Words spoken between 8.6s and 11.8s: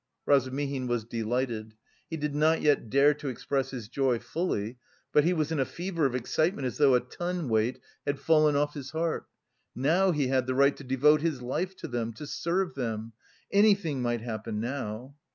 his heart. Now he had the right to devote his life